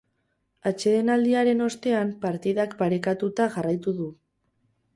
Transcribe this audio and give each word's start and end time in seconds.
Atsedenaldiaren 0.69 1.61
ostean 1.67 2.15
partidak 2.25 2.75
parekatuta 2.81 3.49
jarraitu 3.57 3.97
du. 4.03 4.09